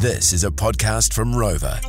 [0.00, 1.82] This is a podcast from Rova.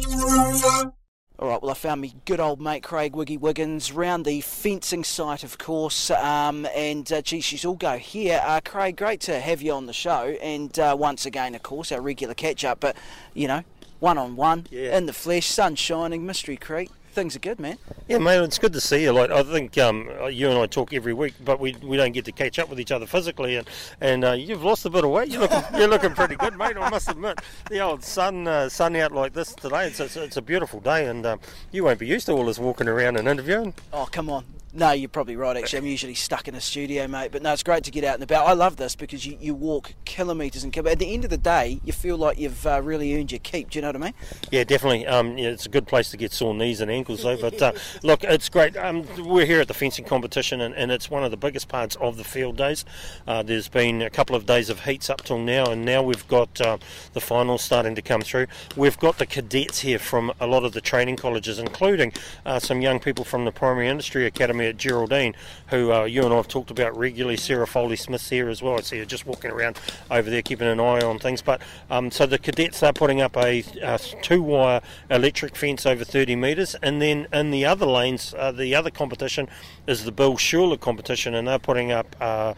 [1.38, 5.04] All right, well, I found me good old mate Craig Wiggy Wiggins round the fencing
[5.04, 8.42] site, of course, um, and uh, gee, she's all go here.
[8.44, 11.92] Uh, Craig, great to have you on the show, and uh, once again, of course,
[11.92, 12.98] our regular catch up, but
[13.36, 13.64] you know,
[14.00, 16.90] one on one, in the flesh, sun shining, Mystery Creek.
[17.20, 17.78] Things are good, man.
[18.08, 19.12] Yeah, mate, it's good to see you.
[19.12, 22.24] Like I think um, you and I talk every week, but we, we don't get
[22.24, 23.58] to catch up with each other physically.
[23.58, 23.68] And
[24.00, 25.28] and uh, you've lost a bit of weight.
[25.28, 26.78] You're looking you're looking pretty good, mate.
[26.78, 29.88] I must admit, the old sun uh, sun out like this today.
[29.88, 31.42] It's it's, it's a beautiful day, and um,
[31.74, 33.74] you won't be used to all this walking around and interviewing.
[33.92, 34.46] Oh, come on.
[34.72, 35.80] No, you're probably right, actually.
[35.80, 37.32] I'm usually stuck in a studio, mate.
[37.32, 38.46] But no, it's great to get out and about.
[38.46, 40.94] I love this because you, you walk kilometres and kilometres.
[40.94, 43.72] At the end of the day, you feel like you've uh, really earned your keep.
[43.72, 44.14] Do you know what I mean?
[44.52, 45.08] Yeah, definitely.
[45.08, 47.38] Um, yeah, it's a good place to get sore knees and ankles, though.
[47.38, 47.72] But uh,
[48.04, 48.78] look, it's great.
[48.78, 51.96] Um, we're here at the fencing competition, and, and it's one of the biggest parts
[51.96, 52.86] of the field days.
[53.26, 56.28] Uh, there's been a couple of days of heats up till now, and now we've
[56.28, 56.78] got uh,
[57.14, 58.46] the finals starting to come through.
[58.76, 62.14] We've got the cadets here from a lot of the training colleges, including
[62.46, 65.36] uh, some young people from the Primary Industry Academy at Geraldine,
[65.68, 67.38] who uh, you and I have talked about regularly.
[67.38, 68.78] Sarah Foley Smith's here as well.
[68.78, 69.80] I see her just walking around
[70.10, 71.42] over there, keeping an eye on things.
[71.42, 76.36] But um, so the cadets are putting up a, uh two-wire electric fence over 30
[76.36, 79.48] metres, and then in the other lanes, uh, the other competition
[79.88, 82.16] is the Bill Schuler competition, and they're putting up.
[82.20, 82.54] Uh,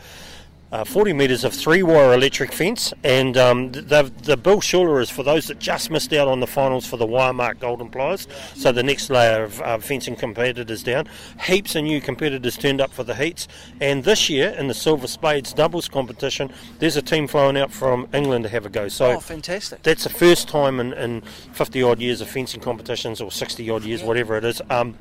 [0.72, 5.09] uh, 40 metres of three wire electric fence, and um, the, the Bill Schuler is
[5.09, 8.28] for those that just missed out on the finals for the Wiremark golden pliers.
[8.55, 11.08] So the next layer of uh, fencing competitors down.
[11.45, 13.47] Heaps of new competitors turned up for the heats,
[13.81, 18.08] and this year in the Silver Spades doubles competition, there's a team flowing out from
[18.13, 18.88] England to have a go.
[18.88, 19.83] So Oh, fantastic.
[19.83, 21.22] that's the first time in, in
[21.53, 24.61] 50 odd years of fencing competitions, or 60 odd years, whatever it is.
[24.69, 24.97] Um,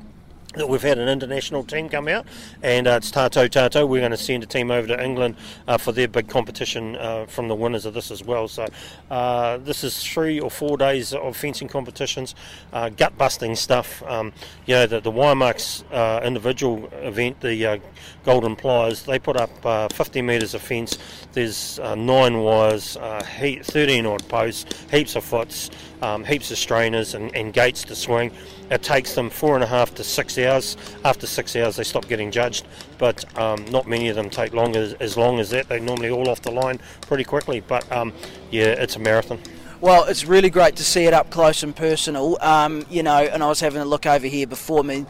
[0.55, 2.25] that we've had an international team come out,
[2.61, 3.85] and uh, it's Tato Tato.
[3.85, 7.25] We're going to send a team over to England uh, for their big competition uh,
[7.25, 8.47] from the winners of this as well.
[8.47, 8.67] So,
[9.09, 12.35] uh, this is three or four days of fencing competitions,
[12.73, 14.03] uh, gut busting stuff.
[14.03, 14.33] Um,
[14.65, 17.81] you know, the, the Wiremarks uh, individual event, the
[18.25, 20.97] Golden Pliers, they put up uh, 50 metres of fence.
[21.31, 22.97] There's nine wires,
[23.39, 25.69] he- 13 odd posts, heaps of foots,
[26.01, 28.31] um, heaps of strainers, and, and gates to swing.
[28.71, 30.77] It takes them four and a half to six hours.
[31.03, 32.65] After six hours, they stop getting judged,
[32.97, 35.67] but um, not many of them take long as, as long as that.
[35.67, 37.59] They're normally all off the line pretty quickly.
[37.59, 38.13] But um,
[38.49, 39.39] yeah, it's a marathon.
[39.81, 42.37] Well, it's really great to see it up close and personal.
[42.39, 44.79] Um, you know, and I was having a look over here before.
[44.79, 45.07] I mean,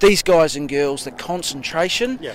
[0.00, 2.32] these guys and girls, the concentration, Yeah.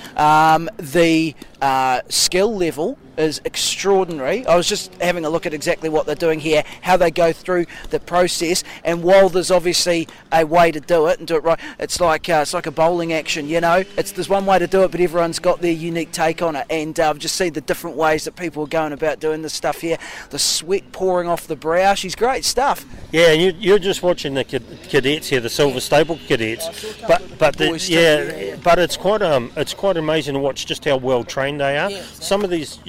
[0.53, 4.45] um, the uh, skill level is extraordinary.
[4.47, 7.33] I was just having a look at exactly what they're doing here, how they go
[7.33, 11.43] through the process, and while there's obviously a way to do it and do it
[11.43, 13.47] right, it's like uh, it's like a bowling action.
[13.47, 16.41] You know, it's there's one way to do it, but everyone's got their unique take
[16.41, 16.65] on it.
[16.69, 19.53] And uh, I've just seen the different ways that people are going about doing this
[19.53, 19.97] stuff here.
[20.29, 21.93] The sweat pouring off the brow.
[21.95, 22.85] She's great stuff.
[23.11, 27.67] Yeah, you, you're just watching the cadets here, the Silver Staple cadets, but but the,
[27.67, 28.55] Boys too, yeah, yeah, yeah.
[28.63, 31.89] but it's quite um it's quite amazing to watch just how well trained they are.
[32.19, 32.79] Some of these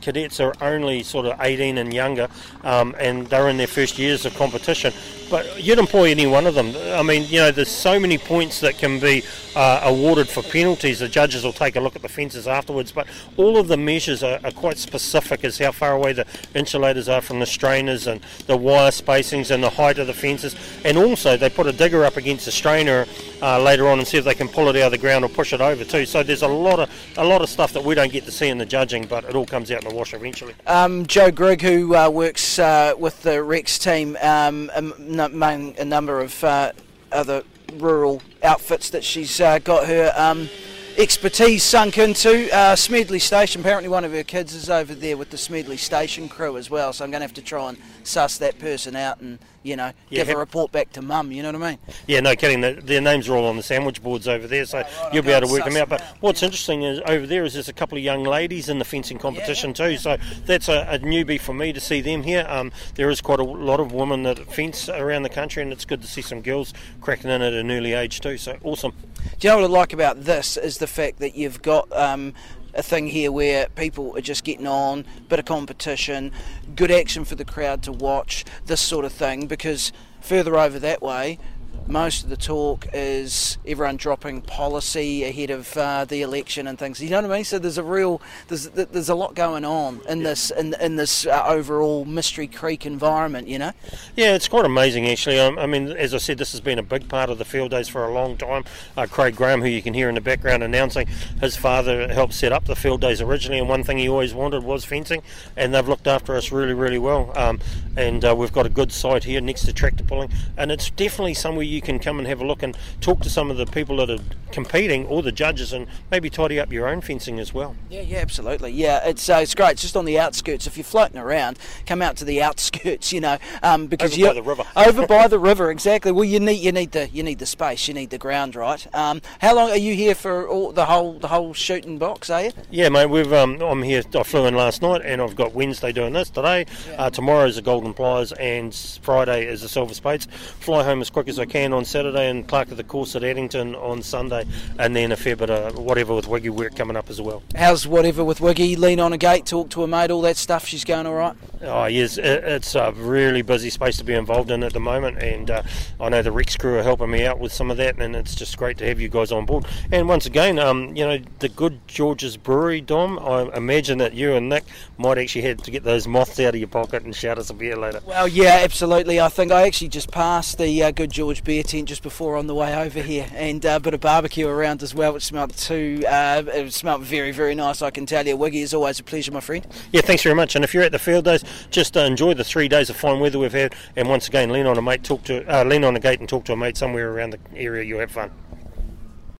[0.00, 2.28] cadets are only sort of 18 and younger,
[2.62, 4.92] um, and they're in their first years of competition.
[5.30, 6.74] But you'd employ any one of them.
[6.92, 9.22] I mean, you know, there's so many points that can be
[9.56, 10.98] uh, awarded for penalties.
[10.98, 14.22] The judges will take a look at the fences afterwards, but all of the measures
[14.22, 18.20] are, are quite specific as how far away the insulators are from the strainers and
[18.46, 20.56] the wire spacings and the height of the fences.
[20.84, 23.06] And also, they put a digger up against the strainer
[23.42, 25.28] uh, later on and see if they can pull it out of the ground or
[25.28, 26.06] push it over too.
[26.06, 28.48] So there's a lot of a lot of stuff that we don't get to see
[28.48, 30.54] in the judging, but it all comes out in the wash eventually.
[30.66, 35.84] Um, Joe Grigg, who uh, works uh, with the Rex team, um, am- among a
[35.84, 36.72] number of uh,
[37.12, 37.42] other
[37.74, 40.48] rural outfits that she's uh, got her um,
[40.96, 42.54] expertise sunk into.
[42.54, 46.28] Uh, Smedley Station, apparently one of her kids is over there with the Smedley Station
[46.28, 49.20] crew as well, so I'm going to have to try and suss that person out
[49.20, 51.78] and, you know, Yeah, give a report back to mum, you know what I mean?
[52.06, 52.60] Yeah, no kidding.
[52.60, 55.38] The, their names are all on the sandwich boards over there, so you'll be I'll
[55.38, 55.88] able to work them out.
[55.88, 58.84] But what's interesting is over there is there's a couple of young ladies in the
[58.84, 59.96] fencing competition too.
[59.96, 62.46] So that's a, a newbie for me to see them here.
[62.48, 65.86] Um, there is quite a lot of women that fence around the country, and it's
[65.86, 68.36] good to see some girls cracking in at an early age too.
[68.36, 68.92] So awesome.
[69.38, 72.34] Do you know what I like about this is the fact that you've got um,
[72.74, 76.32] a thing here where people are just getting on, bit of competition,
[76.74, 79.46] good action for the crowd to watch, this sort of thing.
[79.46, 81.38] Because further over that way,
[81.86, 87.00] most of the talk is everyone dropping policy ahead of uh, the election and things.
[87.00, 87.44] You know what I mean?
[87.44, 90.24] So there's a real there's there's a lot going on in yeah.
[90.24, 93.48] this in, in this uh, overall Mystery Creek environment.
[93.48, 93.72] You know?
[94.16, 95.38] Yeah, it's quite amazing actually.
[95.38, 97.70] Um, I mean, as I said, this has been a big part of the field
[97.70, 98.64] days for a long time.
[98.96, 101.06] Uh, Craig Graham, who you can hear in the background announcing,
[101.40, 104.62] his father helped set up the field days originally, and one thing he always wanted
[104.62, 105.22] was fencing,
[105.56, 107.32] and they've looked after us really really well.
[107.36, 107.60] Um,
[107.96, 111.34] and uh, we've got a good site here next to tractor pulling, and it's definitely
[111.34, 113.96] somewhere you can come and have a look and talk to some of the people
[113.96, 114.22] that are
[114.52, 117.74] competing or the judges, and maybe tidy up your own fencing as well.
[117.90, 118.70] Yeah, yeah, absolutely.
[118.72, 119.72] Yeah, it's uh, it's great.
[119.72, 120.66] It's just on the outskirts.
[120.66, 123.12] If you're floating around, come out to the outskirts.
[123.12, 124.64] You know, um, because over you by the river.
[124.76, 126.12] over by the river, exactly.
[126.12, 128.86] Well, you need you need the you need the space, you need the ground, right?
[128.94, 130.46] Um, how long are you here for?
[130.48, 132.52] All, the whole the whole shooting box, are you?
[132.70, 133.06] Yeah, mate.
[133.06, 134.02] We've um, I'm here.
[134.14, 136.66] I flew in last night, and I've got Wednesday doing this today.
[136.88, 136.94] Yeah.
[137.04, 140.26] Uh, tomorrow is the Golden Pliers, and Friday is the Silver Spades.
[140.60, 143.24] Fly home as quick as I can on Saturday, and Clerk of the course at
[143.24, 144.44] Addington on Sunday,
[144.78, 147.42] and then a fair bit of whatever with Wiggy work coming up as well.
[147.56, 148.76] How's whatever with Wiggy?
[148.76, 150.66] Lean on a gate, talk to a mate, all that stuff.
[150.66, 151.34] She's going all right.
[151.62, 155.50] Oh yes, it's a really busy space to be involved in at the moment, and
[155.50, 155.62] uh,
[156.00, 158.34] I know the Rex crew are helping me out with some of that, and it's
[158.34, 159.64] just great to have you guys on board.
[159.90, 163.18] And once again, um, you know, the Good George's Brewery, Dom.
[163.18, 164.64] I imagine that you and Nick
[164.98, 167.54] might actually have to get those moths out of your pocket and shout us a
[167.54, 168.00] beer later.
[168.06, 169.20] Well, yeah, absolutely.
[169.20, 172.46] I think I actually just passed the uh, Good George beer tent just before on
[172.46, 175.56] the way over here, and uh, a bit of barbecue around as well, which smelled
[175.56, 176.04] too.
[176.08, 177.82] Uh, it smelled very, very nice.
[177.82, 179.66] I can tell you, Wiggy is always a pleasure, my friend.
[179.92, 180.54] Yeah, thanks very much.
[180.56, 183.20] And if you're at the field days, just uh, enjoy the three days of fine
[183.20, 185.94] weather we've had, and once again, lean on a mate, talk to, uh, lean on
[185.96, 187.84] a gate, and talk to a mate somewhere around the area.
[187.84, 188.30] You'll have fun.